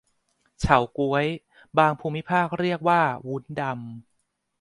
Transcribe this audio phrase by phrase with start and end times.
[0.59, 1.27] เฉาก๊วย
[1.77, 3.73] บางภูมิภาคเรียกว่าวุ้นดำ